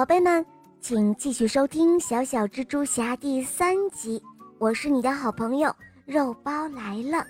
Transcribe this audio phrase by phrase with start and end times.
[0.00, 0.46] 宝贝们，
[0.80, 4.18] 请继续收听《小小蜘蛛侠》第三集。
[4.58, 5.70] 我是你的好朋友
[6.06, 7.22] 肉包来了。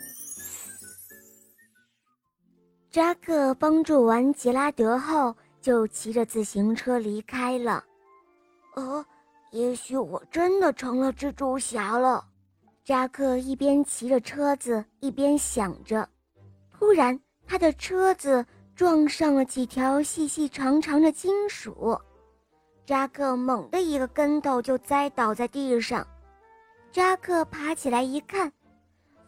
[2.88, 7.82] 扎克帮助完杰拉德后，就骑着自行车离开了。
[8.76, 9.04] 呃，
[9.50, 12.24] 也许我真的成了蜘蛛侠了。
[12.84, 16.08] 扎克一边骑着车子，一边想着。
[16.78, 18.46] 突然，他的车子
[18.76, 22.00] 撞上了几条细细长长的金属。
[22.90, 26.04] 扎克猛地一个跟头就栽倒在地上，
[26.90, 28.52] 扎克爬起来一看，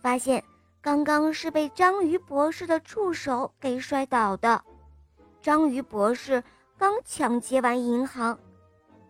[0.00, 0.42] 发现
[0.80, 4.60] 刚刚是被章鱼博士的触手给摔倒的。
[5.40, 6.42] 章鱼博士
[6.76, 8.36] 刚抢劫完银行，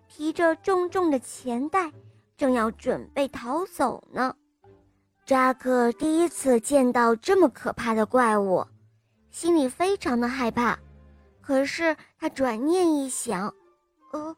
[0.06, 1.90] 提着重重的钱袋，
[2.36, 4.36] 正要准备逃走呢。
[5.24, 8.66] 扎克第一次见到这么可怕的怪物，
[9.30, 10.78] 心里非常的害怕。
[11.40, 13.50] 可是他转念一想。
[14.12, 14.36] 呃，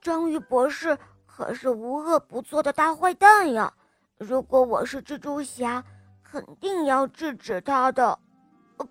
[0.00, 3.72] 章鱼博士可是无恶不作的大坏蛋呀！
[4.18, 5.82] 如果我是蜘蛛侠，
[6.22, 8.16] 肯定要制止他的。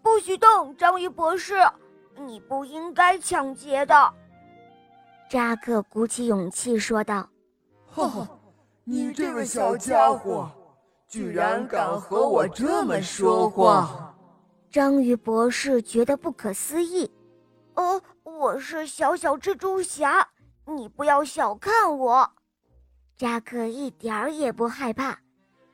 [0.01, 1.55] 不许动，章鱼博士，
[2.17, 4.13] 你不应该抢劫的。
[5.29, 7.27] 扎克鼓起勇气说道
[7.87, 8.29] ：“哈哈，
[8.83, 10.51] 你这个小家伙，
[11.07, 14.13] 居然敢和我这么说话！”
[14.69, 17.09] 章鱼博士觉得不可思议。
[17.75, 20.27] 呃，我是小小蜘蛛侠，
[20.65, 22.31] 你不要小看我。
[23.17, 25.17] 扎克一点儿也不害怕，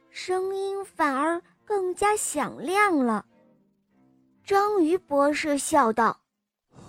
[0.09, 3.25] 声音反而更加响亮了。
[4.43, 6.19] 章鱼博士笑道：“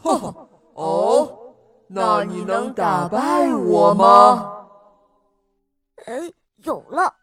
[0.03, 1.55] 哈哈，哦，
[1.89, 4.67] 那你能打败我吗？”
[6.07, 6.33] 哎，
[6.65, 7.15] 有了！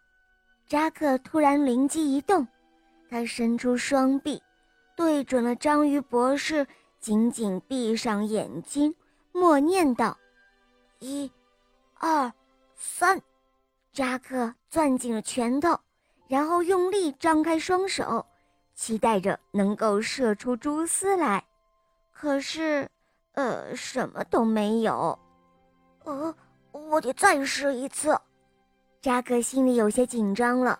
[0.68, 2.48] 扎克突然灵机一动，
[3.10, 4.42] 他伸出双臂，
[4.96, 6.66] 对准了章鱼博士。
[7.00, 8.94] 紧紧闭上眼睛，
[9.32, 10.18] 默念道
[11.00, 11.32] ：“一、
[11.96, 12.32] 二、
[12.76, 13.22] 三。”
[13.92, 15.78] 扎克攥紧了拳头，
[16.28, 18.26] 然后用力张开双手，
[18.76, 21.44] 期待着能够射出蛛丝来。
[22.12, 22.90] 可是，
[23.34, 25.18] 呃，什么都没有。
[26.04, 26.34] 呃，
[26.72, 28.18] 我得再试一次。
[29.02, 30.80] 扎克心里有些紧张了，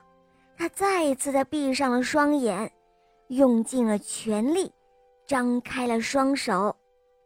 [0.58, 2.72] 他再一次的闭上了双眼，
[3.28, 4.72] 用尽了全力。
[5.30, 6.76] 张开了双手，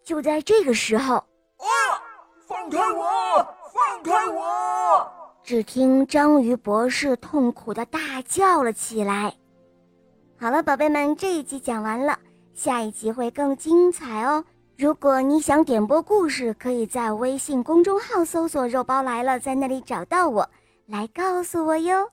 [0.03, 1.65] 就在这个时候，啊！
[2.45, 3.47] 放开我！
[3.73, 5.09] 放开我！
[5.41, 9.33] 只听章鱼博士痛苦的大叫了起来。
[10.37, 12.19] 好了，宝贝们，这一集讲完了，
[12.53, 14.43] 下一集会更精彩哦。
[14.77, 20.49] 如果你想点播故事，可以在微信公众号搜索“肉包来了”，在那里找到我，
[20.87, 22.09] 来告诉我哟。